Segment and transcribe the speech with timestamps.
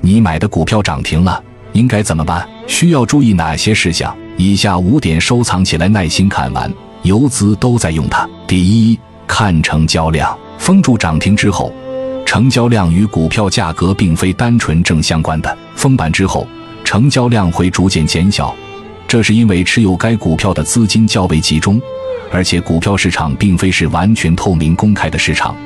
[0.00, 1.42] 你买的股票涨停了，
[1.72, 2.46] 应该怎么办？
[2.66, 4.16] 需要注意哪些事项？
[4.36, 6.72] 以下五点收藏起来，耐心看完。
[7.02, 8.28] 游资都在用它。
[8.46, 10.36] 第一，看成交量。
[10.58, 11.72] 封住涨停之后，
[12.26, 15.58] 成交量与股票价格并非单纯正相关的。
[15.74, 16.46] 封板之后，
[16.84, 18.54] 成交量会逐渐减小，
[19.06, 21.80] 这是因为持有该股票的资金较为集中，
[22.32, 25.56] 而且股票市场并非是完全透明公开的市场。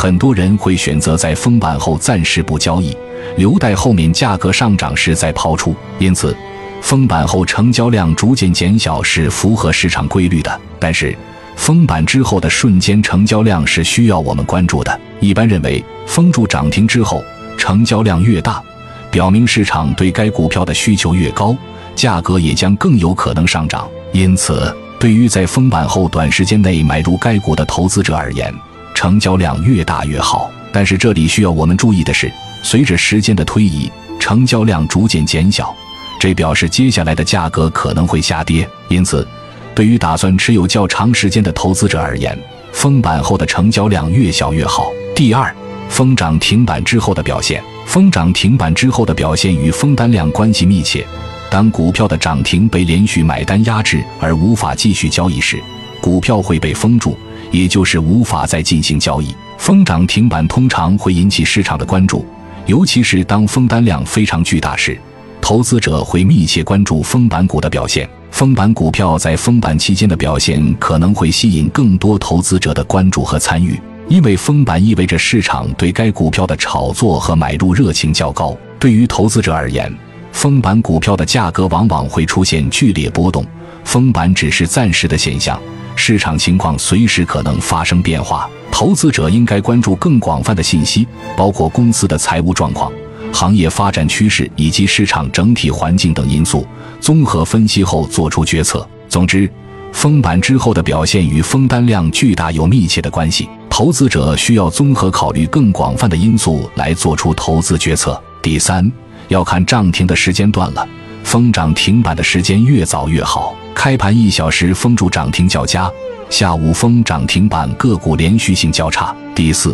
[0.00, 2.96] 很多人会选择在封板后暂时不交易，
[3.36, 5.74] 留待后面价格上涨时再抛出。
[5.98, 6.36] 因此，
[6.80, 10.60] 封板后成交量逐渐减小是符合市场规律的。
[10.78, 11.18] 但是，
[11.56, 15.00] 封板之后的瞬间成交量是需要我们关注的。
[15.18, 17.24] 一般认为，封住涨停之后，
[17.56, 18.62] 成交量越大，
[19.10, 21.56] 表明市场对该股票的需求越高，
[21.96, 23.88] 价格也将更有可能上涨。
[24.12, 28.54] 因此，对于在封板后短时间内买入该股的投资者而言，
[28.98, 32.28] 成交量越大越好，但是这里需要我们注意的是，
[32.64, 35.72] 随着时间的推移，成交量逐渐减小，
[36.18, 38.68] 这表示接下来的价格可能会下跌。
[38.88, 39.24] 因此，
[39.72, 42.36] 对于打算持有较长时间的投资者而言，
[42.72, 44.88] 封板后的成交量越小越好。
[45.14, 45.54] 第二，
[45.88, 51.06] 封涨停板之后的表现，封涨停板之后的表现与封单量关系密切。
[51.48, 55.62] 当股票的涨停被连续买单压制而无法继续交易时，
[56.00, 57.16] 股票会被封住。
[57.50, 62.24] 也就是无法再进行交易，封涨停板通常会引起市场的关注，
[62.66, 64.98] 尤其是当封单量非常巨大时，
[65.40, 68.08] 投资者会密切关注封板股的表现。
[68.30, 78.56] 封板股票在封板期间的表现可能会吸引更多投资者的关注和参与，因为封板意味着市场对该股票的炒作和买入热情较高。
[78.78, 79.92] 对于投资者而言，
[80.30, 83.44] 封板股票的价格往往会出现剧烈波动，
[83.82, 85.60] 封板只是暂时的现象。
[85.98, 92.90] 市场情况随时可能发生变化，投资者应该关注更广泛的信息，包括公司的财务状况、
[93.32, 96.64] 行业发展趋势以及市场整体环境等因素，
[97.00, 98.88] 综合分析后做出决策。
[99.08, 99.50] 总之，
[99.92, 108.18] 封板之后的表现与封单量巨大有密切的关系，投资者需要综合考虑更广泛的因素来做出投资决策。
[108.40, 108.90] 第三，
[109.26, 110.88] 要看涨停的时间段了，
[111.24, 113.54] 封涨停板的时间越早越好。
[113.78, 115.88] 开盘一小时封住涨停较佳，
[116.28, 119.14] 下午封涨停板个股连续性较差。
[119.36, 119.72] 第四，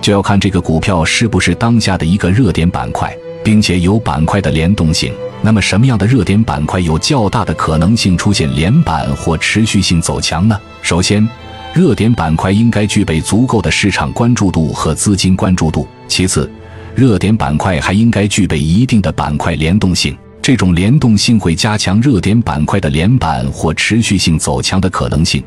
[0.00, 3.14] 就要看这个股票是不是当下的一个热点板块，
[3.44, 5.12] 并且有板块的联动性。
[5.42, 10.58] 那么，什么样的热点板块有较大的可能性出现连板或持续性走强呢？
[10.80, 11.28] 首先，
[11.74, 15.86] 热点板块应该具备足够的市场关注度和资金关注度。
[16.08, 16.50] 其次，
[16.94, 20.16] 热点板块还应该具备一定的板块联动性。
[20.42, 25.40] 这种联动性会加强热点板块的连板或持续性走强的可能性，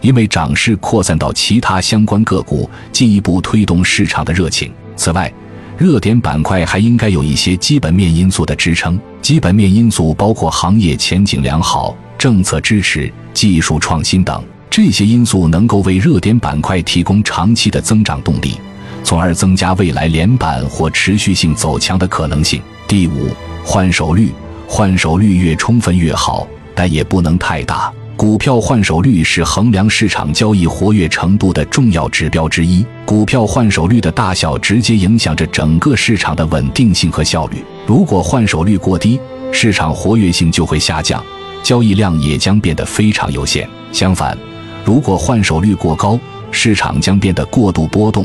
[0.00, 4.72] 因为涨势扩散到其他相关个股，进一步推动市场的热情。
[4.94, 5.30] 此外，
[5.76, 8.96] 热点板块还应该有一些基本面因素的支撑。
[9.20, 14.40] 基本面因素包括行业前景良好、政策支持、技术创新等，
[14.70, 18.54] 这些因素能够为热点板块提供长期的增长动力，
[19.02, 22.62] 从而增加未来连板或持续性走强的可能性。
[22.86, 23.30] 第五。
[23.68, 24.32] 换手率，
[24.68, 27.92] 换手率越充分越好，但也不能太大。
[28.16, 32.86] 股票换手率是衡量市场交易活跃程度的重要指标之一。
[33.04, 37.56] 股票换手率的大小直接影响着整个市场的稳定性和效率。
[37.86, 39.20] 如果换手率过低，
[39.52, 41.20] 市场活跃性就会下降，
[41.64, 43.68] 交易量也将变得非常有限。
[43.90, 44.38] 相反，
[44.84, 46.18] 如果换手率过高，
[46.52, 48.24] 市场将变得过度波动，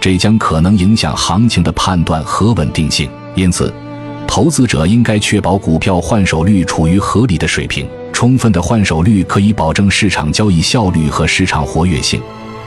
[0.00, 3.10] 这将可能影响行情的判断和稳定性。
[3.34, 3.70] 因此，
[4.26, 7.88] 投资者应该确保股票换手率处于合理的水平。
[8.12, 12.18] 充分的换手率可以保证市场交易效率和市场活跃性，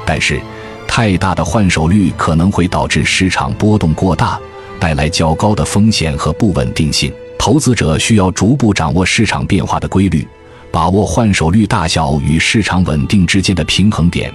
[0.06, 0.40] 但是
[0.88, 4.40] 太大的换手率可能会导致市场波动过大，
[4.80, 7.12] 带来较高的风险和不稳定性。
[7.38, 10.28] 投资者需要逐步掌握市场变化的规律，
[10.72, 14.31] 把握换手率大小与市场稳定之间的平衡点，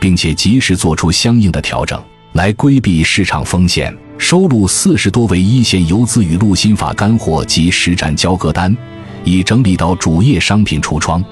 [0.00, 2.02] 并且及时做出相应的调整。
[2.32, 8.74] 来规避市场风险，收录四十多位一线游资语录心法干货及实战交割单，
[9.24, 11.22] 已整理到主页商品橱窗。